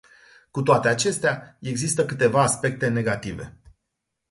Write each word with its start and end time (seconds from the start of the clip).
Cu 0.51 0.61
toate 0.61 0.87
acestea, 0.87 1.57
există 1.61 2.05
câteva 2.05 2.41
aspecte 2.41 2.87
negative. 2.87 3.57